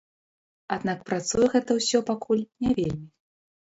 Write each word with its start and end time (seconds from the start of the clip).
Аднак 0.77 1.03
працуе 1.11 1.47
гэта 1.55 1.71
ўсё 1.81 2.03
пакуль 2.11 2.43
не 2.65 2.71
вельмі. 2.81 3.07